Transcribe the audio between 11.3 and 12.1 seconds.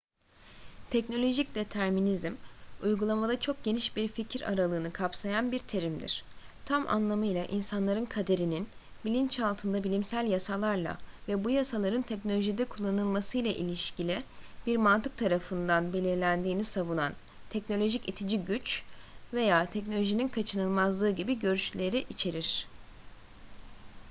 bu yasaların